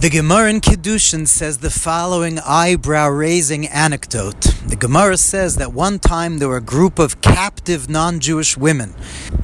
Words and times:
The 0.00 0.10
Gemara 0.10 0.50
in 0.50 0.60
Kiddushin 0.60 1.26
says 1.26 1.58
the 1.58 1.70
following 1.70 2.38
eyebrow 2.38 3.08
raising 3.08 3.66
anecdote. 3.66 4.42
The 4.64 4.76
Gemara 4.76 5.16
says 5.16 5.56
that 5.56 5.72
one 5.72 5.98
time 5.98 6.38
there 6.38 6.46
were 6.46 6.58
a 6.58 6.60
group 6.60 7.00
of 7.00 7.20
captive 7.20 7.90
non 7.90 8.20
Jewish 8.20 8.56
women. 8.56 8.94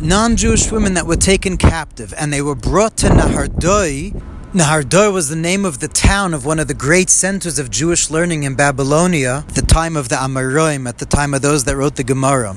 Non 0.00 0.36
Jewish 0.36 0.70
women 0.70 0.94
that 0.94 1.08
were 1.08 1.16
taken 1.16 1.56
captive, 1.56 2.14
and 2.16 2.32
they 2.32 2.40
were 2.40 2.54
brought 2.54 2.96
to 2.98 3.08
Nahardoi. 3.08 4.12
Nahardoi 4.52 5.12
was 5.12 5.28
the 5.28 5.34
name 5.34 5.64
of 5.64 5.80
the 5.80 5.88
town 5.88 6.32
of 6.32 6.46
one 6.46 6.60
of 6.60 6.68
the 6.68 6.74
great 6.74 7.10
centers 7.10 7.58
of 7.58 7.68
Jewish 7.68 8.08
learning 8.08 8.44
in 8.44 8.54
Babylonia, 8.54 9.44
the 9.54 9.62
time 9.62 9.96
of 9.96 10.08
the 10.08 10.14
Amoraim, 10.14 10.88
at 10.88 10.98
the 10.98 11.06
time 11.06 11.34
of 11.34 11.42
those 11.42 11.64
that 11.64 11.74
wrote 11.74 11.96
the 11.96 12.04
Gemara. 12.04 12.56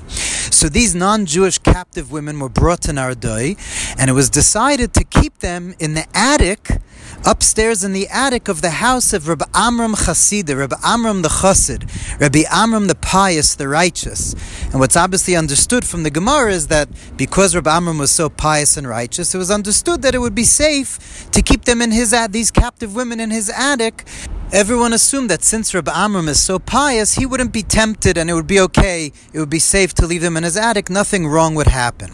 So 0.51 0.69
these 0.69 0.93
non-Jewish 0.93 1.57
captive 1.77 2.11
women 2.11 2.39
were 2.39 2.49
brought 2.49 2.81
to 2.81 2.91
Nahardoi, 2.91 3.55
and 3.99 4.09
it 4.09 4.13
was 4.13 4.31
decided 4.31 4.95
to 4.95 5.03
keep 5.03 5.37
them 5.41 5.75
in 5.77 5.93
the 5.93 6.07
attic 6.15 6.81
upstairs 7.23 7.83
in 7.83 7.93
the 7.93 8.07
attic 8.07 8.47
of 8.47 8.61
the 8.63 8.71
house 8.71 9.13
of 9.13 9.27
Rabbi 9.27 9.45
Amram 9.53 9.93
Chasida, 9.93 10.57
Rabbi 10.57 10.75
Amram 10.83 11.21
the 11.21 11.29
Chassid, 11.29 11.81
Rabbi 12.19 12.45
Amram 12.51 12.87
the 12.87 12.95
pious, 12.95 13.53
the 13.53 13.67
righteous. 13.67 14.33
And 14.71 14.79
what's 14.79 14.97
obviously 14.97 15.35
understood 15.35 15.85
from 15.85 16.01
the 16.01 16.09
Gemara 16.09 16.51
is 16.51 16.65
that 16.67 16.89
because 17.15 17.53
Rabbi 17.53 17.77
Amram 17.77 17.99
was 17.99 18.09
so 18.09 18.27
pious 18.27 18.75
and 18.75 18.87
righteous, 18.87 19.35
it 19.35 19.37
was 19.37 19.51
understood 19.51 20.01
that 20.01 20.15
it 20.15 20.19
would 20.19 20.33
be 20.33 20.45
safe 20.45 21.29
to 21.29 21.43
keep 21.43 21.65
them 21.65 21.83
in 21.83 21.91
his 21.91 22.15
these 22.31 22.49
captive 22.49 22.95
women 22.95 23.19
in 23.19 23.29
his 23.29 23.51
attic. 23.51 24.03
Everyone 24.53 24.93
assumed 24.93 25.29
that 25.29 25.43
since 25.43 25.73
Rabbi 25.73 25.91
Amram 25.93 26.29
is 26.29 26.41
so 26.41 26.57
pious, 26.57 27.15
he 27.15 27.25
wouldn't 27.25 27.51
be 27.51 27.63
tempted 27.63 28.17
and 28.17 28.29
it 28.29 28.33
would 28.33 28.47
be 28.47 28.61
okay, 28.61 29.11
it 29.33 29.39
would 29.39 29.49
be 29.49 29.59
safe 29.59 29.93
to 29.95 30.07
leave 30.07 30.21
them 30.21 30.37
in 30.37 30.43
his 30.43 30.55
attic, 30.55 30.89
nothing 30.89 31.27
wrong 31.27 31.53
would 31.55 31.67
happen. 31.67 32.11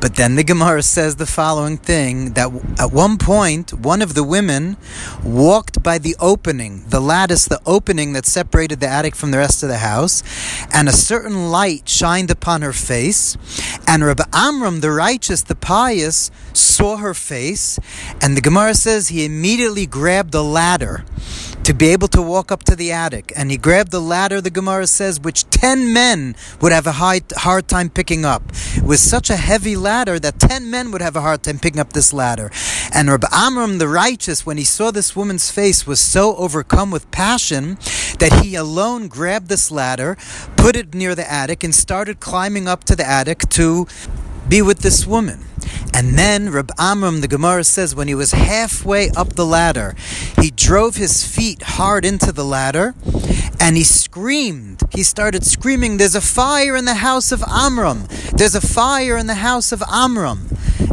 But 0.00 0.14
then 0.14 0.36
the 0.36 0.42
Gemara 0.42 0.82
says 0.82 1.16
the 1.16 1.26
following 1.26 1.76
thing 1.76 2.32
that 2.32 2.50
at 2.78 2.92
one 2.92 3.18
point, 3.18 3.74
one 3.74 4.00
of 4.00 4.14
the 4.14 4.24
women 4.24 4.78
walked 5.22 5.82
by 5.82 5.98
the 5.98 6.16
opening, 6.18 6.84
the 6.88 6.98
lattice, 7.00 7.44
the 7.44 7.60
opening 7.66 8.14
that 8.14 8.24
separated 8.24 8.80
the 8.80 8.88
attic 8.88 9.14
from 9.14 9.30
the 9.30 9.36
rest 9.36 9.62
of 9.62 9.68
the 9.68 9.78
house, 9.78 10.22
and 10.72 10.88
a 10.88 10.92
certain 10.92 11.50
light 11.50 11.86
shined 11.86 12.30
upon 12.30 12.62
her 12.62 12.72
face. 12.72 13.36
And 13.86 14.02
Rabbi 14.02 14.24
Amram, 14.32 14.80
the 14.80 14.92
righteous, 14.92 15.42
the 15.42 15.54
pious, 15.54 16.30
saw 16.54 16.96
her 16.96 17.12
face, 17.12 17.78
and 18.22 18.34
the 18.34 18.40
Gemara 18.40 18.72
says 18.72 19.08
he 19.08 19.26
immediately 19.26 19.84
grabbed 19.84 20.34
a 20.34 20.42
ladder 20.42 21.04
to 21.70 21.76
be 21.76 21.90
able 21.90 22.08
to 22.08 22.20
walk 22.20 22.50
up 22.50 22.64
to 22.64 22.74
the 22.74 22.90
attic. 22.90 23.32
And 23.36 23.48
he 23.48 23.56
grabbed 23.56 23.92
the 23.92 24.00
ladder, 24.00 24.40
the 24.40 24.50
Gemara 24.50 24.88
says, 24.88 25.20
which 25.20 25.48
10 25.50 25.92
men 25.92 26.34
would 26.60 26.72
have 26.72 26.84
a 26.84 26.90
hard, 26.90 27.22
hard 27.36 27.68
time 27.68 27.90
picking 27.90 28.24
up. 28.24 28.42
It 28.74 28.82
was 28.82 29.00
such 29.00 29.30
a 29.30 29.36
heavy 29.36 29.76
ladder 29.76 30.18
that 30.18 30.40
10 30.40 30.68
men 30.68 30.90
would 30.90 31.00
have 31.00 31.14
a 31.14 31.20
hard 31.20 31.44
time 31.44 31.60
picking 31.60 31.78
up 31.78 31.92
this 31.92 32.12
ladder. 32.12 32.50
And 32.92 33.08
Rabbi 33.08 33.28
Amram, 33.30 33.78
the 33.78 33.86
righteous, 33.86 34.44
when 34.44 34.56
he 34.56 34.64
saw 34.64 34.90
this 34.90 35.14
woman's 35.14 35.52
face, 35.52 35.86
was 35.86 36.00
so 36.00 36.34
overcome 36.34 36.90
with 36.90 37.08
passion 37.12 37.78
that 38.18 38.40
he 38.42 38.56
alone 38.56 39.06
grabbed 39.06 39.48
this 39.48 39.70
ladder, 39.70 40.18
put 40.56 40.74
it 40.74 40.92
near 40.92 41.14
the 41.14 41.30
attic, 41.30 41.62
and 41.62 41.72
started 41.72 42.18
climbing 42.18 42.66
up 42.66 42.82
to 42.82 42.96
the 42.96 43.08
attic 43.08 43.48
to 43.50 43.86
be 44.48 44.60
with 44.60 44.80
this 44.80 45.06
woman. 45.06 45.49
And 45.92 46.18
then 46.18 46.50
Reb 46.50 46.70
Amram, 46.78 47.20
the 47.20 47.28
Gemara 47.28 47.64
says, 47.64 47.94
when 47.94 48.08
he 48.08 48.14
was 48.14 48.32
halfway 48.32 49.10
up 49.10 49.34
the 49.34 49.46
ladder, 49.46 49.94
he 50.40 50.50
drove 50.50 50.96
his 50.96 51.26
feet 51.26 51.62
hard 51.62 52.04
into 52.04 52.32
the 52.32 52.44
ladder 52.44 52.94
and 53.60 53.76
he 53.76 53.84
screamed. 53.84 54.80
He 54.92 55.02
started 55.02 55.44
screaming, 55.44 55.98
There's 55.98 56.14
a 56.14 56.20
fire 56.20 56.74
in 56.74 56.86
the 56.86 56.94
house 56.94 57.30
of 57.30 57.44
Amram! 57.46 58.06
There's 58.32 58.54
a 58.54 58.60
fire 58.60 59.16
in 59.16 59.26
the 59.26 59.34
house 59.34 59.70
of 59.72 59.82
Amram! 59.90 60.48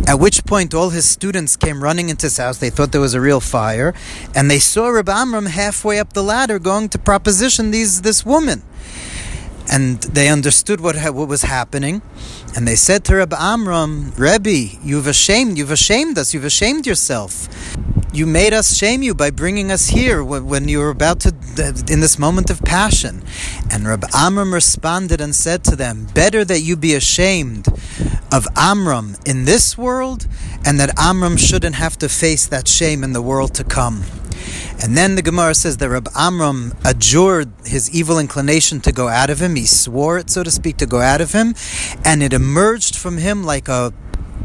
At 0.08 0.20
which 0.20 0.46
point, 0.46 0.74
all 0.74 0.92
his 0.92 1.08
students 1.10 1.56
came 1.56 1.84
running 1.84 2.10
into 2.10 2.28
his 2.28 2.38
house. 2.38 2.58
They 2.58 2.70
thought 2.70 2.92
there 2.92 3.02
was 3.02 3.14
a 3.14 3.22
real 3.22 3.42
fire, 3.42 3.94
and 4.34 4.50
they 4.50 4.60
saw 4.60 4.88
Reb 4.88 5.10
Amram 5.10 5.48
halfway 5.48 6.00
up 6.00 6.14
the 6.14 6.24
ladder 6.24 6.60
going 6.60 6.90
to 6.90 7.00
proposition 7.00 7.72
these 7.72 8.02
this 8.02 8.26
woman 8.26 8.64
and 9.70 10.02
they 10.04 10.30
understood 10.30 10.82
what 10.82 10.96
what 10.96 11.28
was 11.28 11.44
happening, 11.44 12.02
and 12.56 12.68
they 12.68 12.76
said 12.76 13.04
to 13.06 13.16
Rabbi 13.16 13.38
Amram, 13.40 14.14
Rebbe, 14.18 14.78
you've 14.84 15.08
ashamed, 15.08 15.58
you've 15.58 15.72
ashamed 15.72 16.18
us, 16.18 16.34
you've 16.34 16.46
ashamed 16.46 16.88
yourself. 16.88 17.48
You 18.14 18.26
made 18.26 18.52
us 18.54 18.76
shame 18.76 19.04
you 19.04 19.14
by 19.14 19.30
bringing 19.30 19.72
us 19.72 19.90
here 19.90 20.24
when 20.24 20.68
you 20.68 20.80
were 20.80 20.90
about 20.90 21.20
to, 21.20 21.30
in 21.88 22.00
this 22.00 22.18
moment 22.18 22.50
of 22.50 22.62
passion. 22.62 23.22
And 23.70 23.88
Rabbi 23.88 24.08
Amram 24.12 24.54
responded 24.54 25.22
and 25.22 25.36
said 25.36 25.64
to 25.66 25.76
them, 25.76 26.08
Better 26.16 26.44
that 26.46 26.62
you 26.62 26.76
be 26.78 26.96
ashamed 26.96 27.68
of 28.32 28.48
Amram 28.56 29.18
in 29.26 29.46
this 29.46 29.78
world, 29.78 30.26
and 30.66 30.80
that 30.80 30.98
Amram 30.98 31.38
shouldn't 31.38 31.76
have 31.76 31.98
to 32.00 32.10
face 32.10 32.48
that 32.48 32.68
shame 32.68 33.04
in 33.04 33.14
the 33.14 33.22
world 33.22 33.54
to 33.56 33.64
come. 33.64 34.04
And 34.82 34.96
then 34.96 35.16
the 35.16 35.22
Gemara 35.22 35.56
says 35.56 35.78
that 35.78 35.90
Rabbi 35.90 36.12
Amram 36.16 36.74
adjured 36.86 37.52
his 37.66 37.90
evil 37.94 38.20
inclination 38.20 38.80
to 38.82 38.92
go 38.92 39.08
out 39.08 39.30
of 39.30 39.42
him. 39.42 39.56
He 39.56 39.66
swore 39.66 40.18
it, 40.18 40.30
so 40.30 40.44
to 40.44 40.52
speak, 40.52 40.78
to 40.78 40.86
go 40.86 41.00
out 41.00 41.22
of 41.22 41.32
him, 41.34 41.56
and 42.06 42.22
it 42.22 42.34
emerged 42.34 42.96
from 42.96 43.18
him 43.18 43.44
like 43.44 43.68
a 43.68 43.94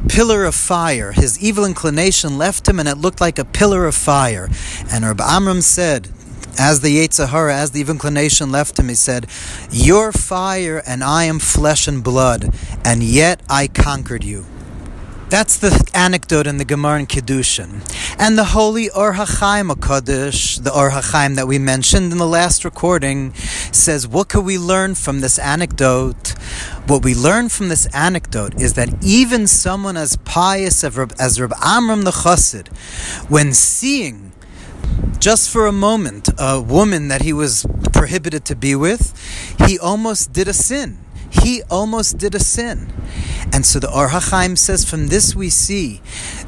pillar 0.08 0.44
of 0.44 0.54
fire. 0.54 1.12
His 1.12 1.42
evil 1.42 1.64
inclination 1.64 2.38
left 2.38 2.68
him, 2.68 2.78
and 2.78 2.88
it 2.88 2.96
looked 2.96 3.20
like 3.20 3.38
a 3.38 3.44
pillar 3.44 3.86
of 3.86 3.94
fire. 3.94 4.48
And 4.90 5.04
Rabbi 5.04 5.24
Amram 5.24 5.60
said, 5.60 6.08
as 6.58 6.80
the 6.80 6.98
Yetzer 6.98 7.28
Hara, 7.28 7.56
as 7.56 7.70
the 7.70 7.80
evil 7.80 7.94
inclination 7.94 8.52
left 8.52 8.78
him, 8.78 8.88
he 8.88 8.94
said, 8.94 9.26
You're 9.70 10.12
fire, 10.12 10.82
and 10.86 11.02
I 11.02 11.24
am 11.24 11.38
flesh 11.38 11.88
and 11.88 12.04
blood, 12.04 12.54
and 12.84 13.02
yet 13.02 13.40
I 13.48 13.68
conquered 13.68 14.22
you. 14.22 14.44
That's 15.32 15.56
the 15.56 15.90
anecdote 15.94 16.46
in 16.46 16.58
the 16.58 16.64
Gemara 16.66 16.98
in 16.98 17.06
Kiddushin. 17.06 17.80
And 18.18 18.36
the 18.36 18.44
holy 18.44 18.90
Or 18.90 19.14
HaChaim 19.14 19.72
HaKadosh, 19.72 20.62
the 20.62 20.70
Or 20.70 20.90
HaChaim 20.90 21.36
that 21.36 21.48
we 21.48 21.58
mentioned 21.58 22.12
in 22.12 22.18
the 22.18 22.26
last 22.26 22.66
recording, 22.66 23.32
says, 23.72 24.06
what 24.06 24.28
can 24.28 24.44
we 24.44 24.58
learn 24.58 24.94
from 24.94 25.20
this 25.20 25.38
anecdote? 25.38 26.34
What 26.86 27.02
we 27.02 27.14
learn 27.14 27.48
from 27.48 27.70
this 27.70 27.86
anecdote 27.94 28.60
is 28.60 28.74
that 28.74 28.90
even 29.02 29.46
someone 29.46 29.96
as 29.96 30.16
pious 30.16 30.84
as 30.84 30.98
Rab, 30.98 31.14
as 31.18 31.40
Rab 31.40 31.54
Amram 31.62 32.02
the 32.02 32.10
Chassid, 32.10 32.68
when 33.30 33.54
seeing 33.54 34.32
just 35.18 35.48
for 35.48 35.64
a 35.66 35.72
moment 35.72 36.28
a 36.38 36.60
woman 36.60 37.08
that 37.08 37.22
he 37.22 37.32
was 37.32 37.64
prohibited 37.94 38.44
to 38.44 38.54
be 38.54 38.74
with, 38.74 39.14
he 39.66 39.78
almost 39.78 40.34
did 40.34 40.46
a 40.46 40.52
sin 40.52 40.98
he 41.32 41.62
almost 41.70 42.18
did 42.18 42.34
a 42.34 42.40
sin. 42.40 42.92
And 43.52 43.64
so 43.64 43.80
the 43.80 43.90
Or 43.90 44.08
HaChaim 44.08 44.56
says 44.56 44.88
from 44.88 45.08
this 45.08 45.34
we 45.34 45.48
see 45.48 46.00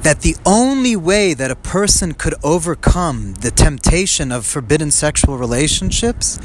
that 0.02 0.20
the 0.20 0.36
only 0.44 0.94
way 0.94 1.34
that 1.34 1.50
a 1.50 1.56
person 1.56 2.12
could 2.12 2.34
overcome 2.42 3.34
the 3.34 3.50
temptation 3.50 4.30
of 4.30 4.46
forbidden 4.46 4.90
sexual 4.90 5.38
relationships 5.38 6.38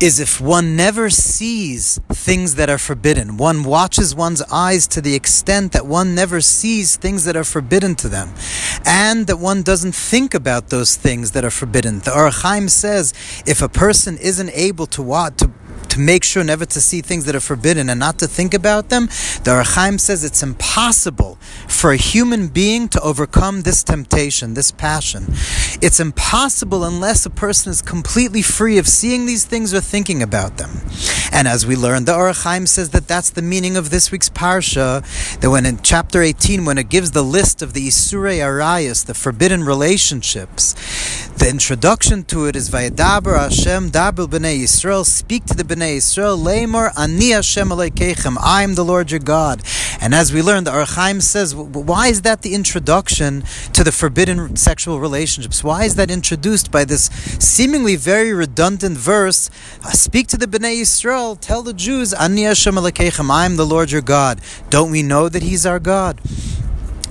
is 0.00 0.20
if 0.20 0.40
one 0.40 0.76
never 0.76 1.08
sees 1.08 1.98
things 2.10 2.56
that 2.56 2.68
are 2.68 2.78
forbidden. 2.78 3.36
One 3.36 3.64
watches 3.64 4.14
one's 4.14 4.42
eyes 4.52 4.86
to 4.88 5.00
the 5.00 5.14
extent 5.14 5.72
that 5.72 5.86
one 5.86 6.14
never 6.14 6.40
sees 6.40 6.96
things 6.96 7.24
that 7.24 7.36
are 7.36 7.44
forbidden 7.44 7.94
to 7.96 8.08
them. 8.08 8.34
And 8.84 9.26
that 9.26 9.38
one 9.38 9.62
doesn't 9.62 9.94
think 9.94 10.34
about 10.34 10.68
those 10.68 10.96
things 10.96 11.30
that 11.30 11.44
are 11.44 11.50
forbidden. 11.50 12.00
The 12.00 12.12
Or 12.12 12.28
HaChaim 12.28 12.68
says 12.68 13.14
if 13.46 13.62
a 13.62 13.68
person 13.68 14.18
isn't 14.18 14.50
able 14.52 14.86
to 14.86 15.02
watch, 15.02 15.38
to 15.38 15.50
to 15.96 16.00
make 16.00 16.24
sure 16.24 16.44
never 16.44 16.66
to 16.66 16.80
see 16.80 17.00
things 17.00 17.24
that 17.24 17.34
are 17.34 17.40
forbidden 17.40 17.88
and 17.88 17.98
not 17.98 18.18
to 18.18 18.26
think 18.26 18.52
about 18.52 18.90
them, 18.90 19.06
the 19.44 19.56
Or 19.56 19.62
HaChaim 19.62 19.98
says 19.98 20.24
it's 20.24 20.42
impossible 20.42 21.38
for 21.68 21.92
a 21.92 21.96
human 21.96 22.48
being 22.48 22.88
to 22.88 23.00
overcome 23.00 23.62
this 23.62 23.82
temptation, 23.82 24.54
this 24.54 24.70
passion. 24.70 25.24
It's 25.80 25.98
impossible 25.98 26.84
unless 26.84 27.24
a 27.24 27.30
person 27.30 27.70
is 27.70 27.80
completely 27.80 28.42
free 28.42 28.76
of 28.78 28.86
seeing 28.86 29.24
these 29.26 29.44
things 29.44 29.72
or 29.72 29.80
thinking 29.80 30.22
about 30.22 30.58
them. 30.58 30.70
And 31.36 31.46
as 31.46 31.66
we 31.66 31.76
learned, 31.76 32.06
the 32.06 32.14
Or 32.16 32.30
HaChaim 32.30 32.66
says 32.66 32.88
that 32.90 33.08
that's 33.08 33.28
the 33.28 33.42
meaning 33.42 33.76
of 33.76 33.90
this 33.90 34.10
week's 34.10 34.30
parsha. 34.30 35.04
That 35.40 35.50
when 35.50 35.66
in 35.66 35.80
chapter 35.82 36.22
18, 36.22 36.64
when 36.64 36.78
it 36.78 36.88
gives 36.88 37.10
the 37.10 37.22
list 37.22 37.60
of 37.60 37.74
the 37.74 37.86
Isurei 37.88 38.38
Arayas, 38.38 39.04
the 39.04 39.12
forbidden 39.12 39.62
relationships, 39.62 40.72
the 41.36 41.50
introduction 41.50 42.24
to 42.24 42.46
it 42.46 42.56
is 42.56 42.70
Vayadaber 42.70 43.38
Hashem 43.38 43.90
Dabel 43.90 44.28
B'nei 44.28 44.62
Yisrael, 44.62 45.04
speak 45.04 45.44
to 45.44 45.54
the 45.54 45.62
B'nei 45.62 45.98
Yisrael, 45.98 46.42
Lemor 46.42 46.90
Ani 46.98 47.32
Hashem 47.32 47.68
Aleikechem, 47.68 48.38
I 48.42 48.62
am 48.62 48.74
the 48.74 48.84
Lord 48.84 49.10
your 49.10 49.20
God. 49.20 49.62
And 50.00 50.14
as 50.14 50.32
we 50.32 50.40
learned, 50.40 50.66
the 50.66 50.74
Or 50.74 50.84
HaChaim 50.84 51.20
says, 51.20 51.54
why 51.54 52.08
is 52.08 52.22
that 52.22 52.40
the 52.40 52.54
introduction 52.54 53.44
to 53.74 53.84
the 53.84 53.92
forbidden 53.92 54.56
sexual 54.56 55.00
relationships? 55.00 55.62
Why 55.62 55.84
is 55.84 55.96
that 55.96 56.10
introduced 56.10 56.70
by 56.70 56.86
this 56.86 57.10
seemingly 57.38 57.96
very 57.96 58.32
redundant 58.32 58.96
verse? 58.96 59.50
Speak 59.92 60.28
to 60.28 60.38
the 60.38 60.46
B'nei 60.46 60.80
Yisrael, 60.80 61.25
tell 61.34 61.62
the 61.62 61.72
Jews, 61.72 62.14
Ani 62.14 62.42
Hashem 62.42 62.76
Aleikechem, 62.76 63.30
I 63.30 63.46
am 63.46 63.56
the 63.56 63.66
Lord 63.66 63.90
your 63.90 64.02
God. 64.02 64.40
Don't 64.70 64.92
we 64.92 65.02
know 65.02 65.28
that 65.28 65.42
He's 65.42 65.66
our 65.66 65.80
God? 65.80 66.20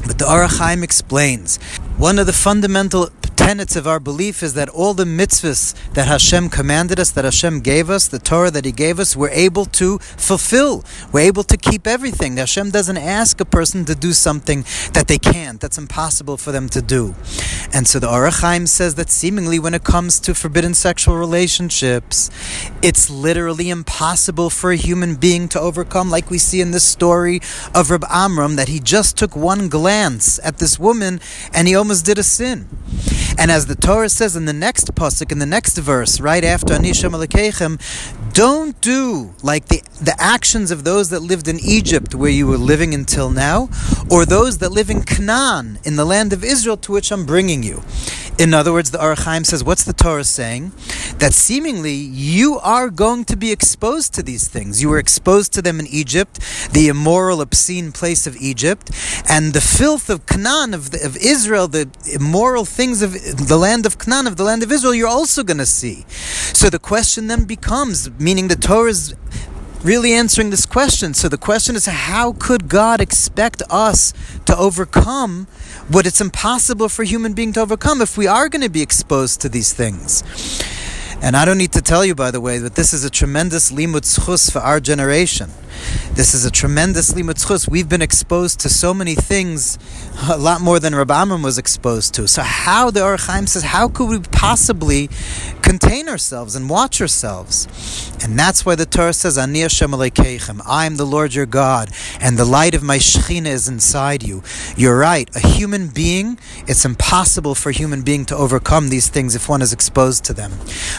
But 0.08 0.20
the 0.20 0.26
Or 0.26 0.48
HaChaim 0.48 0.84
explains 0.84 1.58
one 1.98 2.20
of 2.20 2.28
the 2.28 2.34
fundamental 2.34 3.10
tenets 3.36 3.76
of 3.76 3.88
our 3.88 4.00
belief 4.00 4.42
is 4.42 4.54
that 4.56 4.70
all 4.70 4.94
the 4.94 5.04
mitzvahs 5.04 5.74
that 5.94 6.08
Hashem 6.08 6.50
commanded 6.50 7.00
us, 7.00 7.12
that 7.12 7.26
Hashem 7.26 7.60
gave 7.60 7.90
us, 7.90 8.08
the 8.08 8.20
Torah 8.20 8.52
that 8.52 8.66
He 8.66 8.72
gave 8.72 9.00
us, 9.00 9.16
we're 9.16 9.30
able 9.30 9.66
to 9.66 10.00
fulfill. 10.00 10.84
We're 11.12 11.28
able 11.28 11.44
to 11.44 11.58
keep 11.58 11.86
everything. 11.88 12.38
Hashem 12.38 12.72
doesn't 12.72 12.98
ask 12.98 13.40
a 13.40 13.46
person 13.46 13.86
to 13.86 13.96
do 13.96 14.14
something 14.14 14.64
that 14.94 15.08
they 15.08 15.18
can't, 15.18 15.60
that's 15.60 15.78
impossible 15.78 16.38
for 16.38 16.52
them 16.52 16.70
to 16.70 16.82
do. 16.82 17.16
And 17.74 17.88
so 17.88 18.00
the 18.00 18.10
Ohr 18.10 18.30
HaChaim 18.30 18.68
says 18.68 18.96
that 18.96 19.10
seemingly 19.10 19.60
when 19.60 19.74
it 19.74 19.84
comes 19.84 20.20
to 20.22 20.34
forbidden 20.34 20.74
sexual 20.74 21.18
relationships, 21.18 22.30
it's 22.82 23.10
literally 23.10 23.70
impossible 23.70 24.50
for 24.50 24.72
a 24.72 24.78
human 24.78 25.16
being 25.16 25.48
to 25.50 25.60
overcome, 25.60 26.10
like 26.10 26.30
we 26.30 26.38
see 26.38 26.62
in 26.62 26.72
this 26.72 26.84
story 26.84 27.42
of 27.74 27.92
Reb 27.92 28.06
Amram, 28.10 28.56
that 28.56 28.70
he 28.70 28.80
just 28.80 29.18
took 29.18 29.36
one 29.36 29.68
glance 29.68 30.40
at 30.44 30.58
this 30.60 30.80
woman 30.80 31.20
and 31.54 31.68
he 31.68 31.76
almost 31.76 32.06
did 32.06 32.18
a 32.18 32.24
sin. 32.24 32.68
And 33.38 33.52
as 33.52 33.66
the 33.66 33.76
Torah 33.76 34.10
says 34.10 34.36
in 34.36 34.46
the 34.46 34.54
next 34.54 34.94
pasuk, 34.96 35.32
in 35.32 35.40
the 35.40 35.46
next 35.46 35.78
verse, 35.78 36.20
right 36.20 36.44
after 36.44 36.74
Ani 36.74 36.90
Hashem 36.90 37.12
Elokeichem, 37.12 38.34
don't 38.34 38.80
do 38.82 39.34
like 39.44 39.68
the, 39.68 39.82
the 40.02 40.16
actions 40.20 40.72
of 40.72 40.84
those 40.84 41.10
that 41.10 41.22
lived 41.22 41.48
in 41.48 41.60
Egypt 41.60 42.16
where 42.16 42.30
you 42.30 42.48
were 42.48 42.58
living 42.58 42.94
until 42.94 43.30
now, 43.30 43.70
or 44.10 44.26
those 44.26 44.58
that 44.60 44.72
live 44.72 44.90
in 44.90 45.04
Canaan, 45.04 45.80
in 45.84 45.96
the 45.96 46.06
land 46.06 46.34
of 46.34 46.44
Israel 46.44 46.78
to 46.78 46.92
which 46.92 47.12
I'm 47.12 47.26
bringing 47.26 47.64
you. 47.64 47.84
In 48.38 48.54
other 48.54 48.74
words, 48.74 48.92
the 48.92 49.02
Ohr 49.02 49.16
HaChaim 49.16 49.46
says, 49.46 49.64
what's 49.64 49.86
the 49.86 49.94
Torah 49.94 50.26
saying? 50.26 50.74
That 51.20 51.34
seemingly 51.34 51.94
you 51.94 52.60
are 52.60 52.90
going 52.90 53.24
to 53.26 53.38
be 53.38 53.52
exposed 53.52 54.14
to 54.16 54.24
these 54.24 54.50
things. 54.50 54.82
You 54.82 54.90
were 54.90 55.00
exposed 55.00 55.54
to 55.54 55.62
them 55.62 55.80
in 55.80 55.88
Egypt, 55.88 56.42
the 56.74 56.90
immoral, 56.90 57.40
obscene 57.40 57.94
place 57.94 58.28
of 58.28 58.36
Egypt, 58.36 58.92
and 59.30 59.54
the 59.54 59.62
filth 59.62 60.10
of 60.10 60.26
Canaan, 60.26 60.74
of, 60.74 60.92
the, 60.92 61.06
of 61.06 61.16
Israel, 61.16 61.70
the 61.70 61.90
immoral 62.12 62.66
things 62.66 63.02
of 63.02 63.14
the 63.14 63.58
land 63.58 63.86
of 63.86 63.98
Canaan, 63.98 64.28
of 64.28 64.36
the 64.36 64.44
land 64.44 64.64
of 64.64 64.72
Israel, 64.72 64.94
you're 64.94 65.08
also 65.08 65.42
going 65.42 65.58
to 65.58 65.66
see. 65.66 66.06
So 66.10 66.70
the 66.70 66.80
question 66.80 67.28
then 67.28 67.46
becomes, 67.46 68.10
meaning 68.20 68.50
the 68.50 68.58
Torah 68.58 68.90
is 68.90 69.16
really 69.86 70.14
answering 70.14 70.50
this 70.50 70.66
question. 70.66 71.14
So 71.14 71.30
the 71.30 71.38
question 71.38 71.76
is 71.76 71.86
how 71.86 72.34
could 72.34 72.68
God 72.68 73.00
expect 73.00 73.62
us 73.70 74.14
to 74.46 74.58
overcome 74.58 75.48
what 75.90 76.08
it's 76.08 76.20
impossible 76.20 76.90
for 76.90 77.04
human 77.04 77.34
being 77.34 77.54
to 77.54 77.62
overcome 77.62 78.02
if 78.02 78.18
we 78.18 78.26
are 78.28 78.50
going 78.50 78.64
to 78.64 78.70
be 78.70 78.82
exposed 78.82 79.42
to 79.42 79.50
these 79.50 79.72
things? 79.72 80.24
And 81.26 81.36
I 81.36 81.44
don't 81.44 81.58
need 81.58 81.72
to 81.72 81.82
tell 81.82 82.06
you, 82.06 82.14
by 82.14 82.30
the 82.30 82.40
way, 82.40 82.60
that 82.60 82.76
this 82.76 82.94
is 82.94 83.04
a 83.04 83.10
tremendous 83.10 83.72
limud 83.72 84.02
zchus 84.02 84.52
for 84.52 84.60
our 84.60 84.80
generation. 84.80 85.50
This 86.14 86.36
is 86.36 86.46
a 86.46 86.52
tremendous 86.52 87.14
limud 87.14 87.44
zchus. 87.44 87.68
We've 87.68 87.90
been 87.90 88.04
exposed 88.04 88.60
to 88.60 88.70
so 88.70 88.94
many 88.94 89.16
things, 89.16 89.80
a 90.30 90.38
lot 90.38 90.62
more 90.62 90.80
than 90.80 90.94
Amram 90.94 91.42
was 91.42 91.58
exposed 91.58 92.14
to. 92.14 92.28
So 92.28 92.44
how, 92.44 92.92
the 92.92 93.02
Ohr 93.02 93.18
HaChaim 93.18 93.50
says, 93.50 93.64
how 93.64 93.90
could 93.90 94.08
we 94.08 94.20
possibly 94.20 95.10
contain 95.64 96.08
ourselves 96.08 96.56
and 96.56 96.70
watch 96.70 97.02
ourselves? 97.02 97.68
And 98.24 98.38
that's 98.38 98.64
why 98.64 98.76
the 98.76 98.86
Torah 98.86 99.14
says, 99.14 99.38
Ani 99.38 99.62
Hashem 99.62 99.94
I 99.94 100.86
am 100.86 100.96
the 100.96 101.06
Lord 101.06 101.34
your 101.34 101.46
God, 101.46 101.90
and 102.20 102.38
the 102.38 102.46
light 102.46 102.76
of 102.76 102.84
my 102.84 102.98
Shekhinah 102.98 103.48
is 103.48 103.68
inside 103.68 104.24
you. 104.24 104.44
You're 104.78 104.98
right. 104.98 105.30
A 105.36 105.40
human 105.40 105.88
being, 105.88 106.40
it's 106.68 106.86
impossible 106.86 107.56
for 107.56 107.70
a 107.70 107.74
human 107.74 108.04
being 108.04 108.26
to 108.26 108.36
overcome 108.36 108.90
these 108.90 109.10
things 109.10 109.36
if 109.36 109.50
one 109.50 109.62
is 109.62 109.74
exposed 109.74 110.24
to 110.26 110.34
them. 110.34 110.52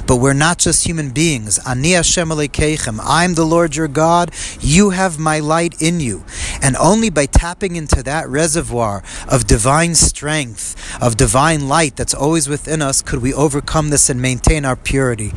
But 0.07 0.16
we're 0.17 0.33
not 0.33 0.59
just 0.59 0.87
human 0.87 1.11
beings. 1.11 1.59
Ani 1.67 1.93
Hashem 1.93 2.31
I'm 2.31 3.35
the 3.35 3.45
Lord 3.45 3.77
your 3.77 3.89
God. 3.89 4.33
You 4.61 4.91
have 4.91 5.19
my 5.19 5.39
light 5.39 5.81
in 5.81 6.01
you. 6.01 6.25
And 6.63 6.77
only 6.77 7.11
by 7.11 7.27
tapping 7.27 7.77
into 7.77 8.03
that 8.03 8.29
reservoir 8.29 9.03
of 9.29 9.47
divine 9.47 9.95
strength, 9.95 10.75
of 11.01 11.17
divine 11.17 11.69
light 11.69 11.97
that's 11.97 12.15
always 12.15 12.49
within 12.49 12.83
us, 12.83 13.03
could 13.03 13.23
we 13.23 13.35
overcome 13.35 13.91
this 13.91 14.09
and 14.09 14.21
maintain 14.21 14.65
our 14.65 14.77
purity. 14.77 15.33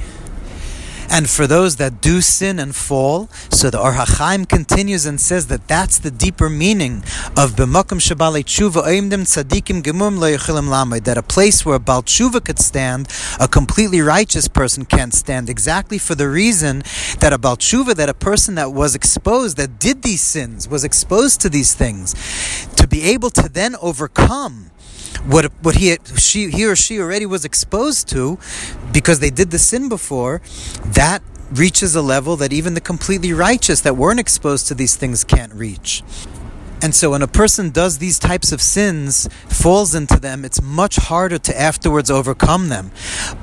And 1.11 1.29
for 1.29 1.47
those 1.47 1.77
that 1.77 2.01
do 2.01 2.21
sin 2.21 2.59
and 2.59 2.75
fall, 2.75 3.29
so 3.49 3.69
the 3.69 3.79
Ohr 3.79 3.93
HaChaim 3.93 4.47
continues 4.47 5.05
and 5.05 5.19
says 5.19 5.47
that 5.47 5.67
that's 5.67 5.97
the 5.97 6.11
deeper 6.11 6.49
meaning 6.49 6.97
of 7.35 7.55
b'makom 7.55 7.99
shabale 7.99 8.43
tshuva 8.43 8.83
oimdim 8.85 9.23
tzadikim 9.23 9.81
gemum 9.81 10.19
lo 10.19 10.99
that 10.99 11.17
a 11.17 11.23
place 11.23 11.65
where 11.65 11.75
a 11.75 11.79
bal 11.79 12.03
tshuva 12.03 12.43
could 12.43 12.59
stand, 12.59 13.07
a 13.39 13.47
completely 13.47 14.01
righteous 14.01 14.47
person 14.47 14.85
can't 14.85 15.13
stand, 15.13 15.49
exactly 15.49 15.97
for 15.97 16.15
the 16.15 16.29
reason 16.29 16.83
that 17.19 17.33
a 17.33 17.37
bal 17.37 17.57
tshuva, 17.57 17.95
that 17.95 18.09
a 18.09 18.13
person 18.13 18.55
that 18.55 18.71
was 18.71 18.93
exposed, 18.93 19.57
that 19.57 19.79
did 19.79 20.03
these 20.03 20.21
sins, 20.21 20.67
was 20.69 20.83
exposed 20.83 21.41
to 21.41 21.49
these 21.49 21.73
things, 21.73 22.13
to 22.75 22.87
be 22.87 23.03
able 23.03 23.29
to 23.31 23.49
then 23.49 23.75
overcome 23.81 24.69
what 25.25 25.45
what 25.61 25.75
he 25.75 25.97
she 26.15 26.49
he 26.49 26.65
or 26.65 26.75
she 26.75 26.99
already 26.99 27.25
was 27.25 27.45
exposed 27.45 28.07
to 28.09 28.37
because 28.91 29.19
they 29.19 29.29
did 29.29 29.51
the 29.51 29.59
sin 29.59 29.89
before 29.89 30.41
that 30.85 31.21
reaches 31.51 31.95
a 31.95 32.01
level 32.01 32.35
that 32.37 32.53
even 32.53 32.73
the 32.73 32.81
completely 32.81 33.33
righteous 33.33 33.81
that 33.81 33.97
weren't 33.97 34.19
exposed 34.19 34.67
to 34.67 34.75
these 34.75 34.95
things 34.95 35.23
can't 35.23 35.53
reach. 35.53 36.03
And 36.81 36.95
so 36.95 37.11
when 37.11 37.21
a 37.21 37.27
person 37.27 37.71
does 37.71 37.97
these 37.97 38.19
types 38.19 38.51
of 38.51 38.61
sins 38.61 39.27
falls 39.47 39.93
into 39.93 40.19
them 40.19 40.45
it's 40.45 40.61
much 40.61 40.95
harder 40.95 41.37
to 41.39 41.59
afterwards 41.59 42.09
overcome 42.09 42.69
them. 42.69 42.91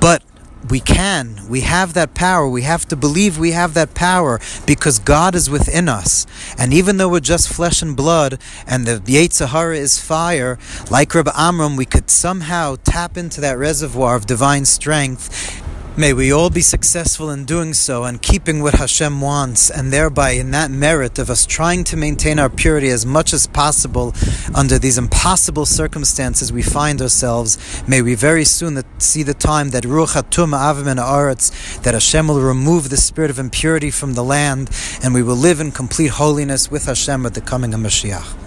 But 0.00 0.22
we 0.68 0.80
can. 0.80 1.40
We 1.48 1.60
have 1.60 1.94
that 1.94 2.14
power. 2.14 2.48
We 2.48 2.62
have 2.62 2.86
to 2.86 2.96
believe 2.96 3.38
we 3.38 3.52
have 3.52 3.74
that 3.74 3.94
power 3.94 4.40
because 4.66 4.98
God 4.98 5.34
is 5.34 5.48
within 5.48 5.88
us. 5.88 6.26
And 6.58 6.72
even 6.72 6.96
though 6.96 7.08
we're 7.08 7.20
just 7.20 7.48
flesh 7.48 7.82
and 7.82 7.96
blood 7.96 8.40
and 8.66 8.86
the 8.86 8.98
Yetzer 9.00 9.48
Hara 9.48 9.76
is 9.76 10.00
fire, 10.00 10.58
like 10.90 11.14
Rabbi 11.14 11.32
Amram, 11.34 11.76
we 11.76 11.84
could 11.84 12.10
somehow 12.10 12.76
tap 12.84 13.16
into 13.16 13.40
that 13.40 13.58
reservoir 13.58 14.16
of 14.16 14.26
divine 14.26 14.64
strength 14.64 15.62
May 15.98 16.12
we 16.12 16.30
all 16.30 16.50
be 16.50 16.60
successful 16.60 17.30
in 17.30 17.46
doing 17.46 17.72
so 17.72 18.04
and 18.04 18.20
keeping 18.20 18.62
what 18.62 18.74
Hashem 18.74 19.22
wants, 19.22 19.70
and 19.70 19.90
thereby 19.90 20.32
in 20.32 20.50
that 20.50 20.70
merit 20.70 21.18
of 21.18 21.30
us 21.30 21.46
trying 21.46 21.84
to 21.84 21.96
maintain 21.96 22.38
our 22.38 22.50
purity 22.50 22.90
as 22.90 23.06
much 23.06 23.32
as 23.32 23.46
possible 23.46 24.12
under 24.54 24.78
these 24.78 24.98
impossible 24.98 25.64
circumstances 25.64 26.52
we 26.52 26.60
find 26.60 27.00
ourselves. 27.00 27.56
May 27.88 28.02
we 28.02 28.14
very 28.14 28.44
soon 28.44 28.82
see 28.98 29.22
the 29.22 29.32
time 29.32 29.70
that 29.70 29.84
Ruach 29.84 30.12
Hatum 30.14 30.50
Avim 30.50 30.96
Aretz, 30.96 31.80
that 31.80 31.94
Hashem 31.94 32.28
will 32.28 32.42
remove 32.42 32.90
the 32.90 32.98
spirit 32.98 33.30
of 33.30 33.38
impurity 33.38 33.90
from 33.90 34.12
the 34.12 34.22
land, 34.22 34.68
and 35.02 35.14
we 35.14 35.22
will 35.22 35.34
live 35.34 35.60
in 35.60 35.72
complete 35.72 36.10
holiness 36.10 36.70
with 36.70 36.84
Hashem 36.84 37.24
at 37.24 37.32
the 37.32 37.40
coming 37.40 37.72
of 37.72 37.80
Mashiach. 37.80 38.45